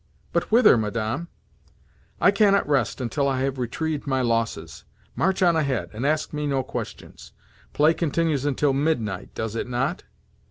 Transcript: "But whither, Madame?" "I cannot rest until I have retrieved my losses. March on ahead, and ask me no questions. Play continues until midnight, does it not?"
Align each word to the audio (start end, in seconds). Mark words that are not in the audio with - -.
"But 0.33 0.51
whither, 0.51 0.77
Madame?" 0.77 1.27
"I 2.19 2.31
cannot 2.31 2.67
rest 2.67 2.99
until 2.99 3.27
I 3.27 3.41
have 3.41 3.59
retrieved 3.59 4.07
my 4.07 4.21
losses. 4.23 4.83
March 5.15 5.43
on 5.43 5.55
ahead, 5.55 5.91
and 5.93 6.07
ask 6.07 6.33
me 6.33 6.47
no 6.47 6.63
questions. 6.63 7.33
Play 7.71 7.93
continues 7.93 8.43
until 8.43 8.73
midnight, 8.73 9.35
does 9.35 9.55
it 9.55 9.69
not?" 9.69 10.05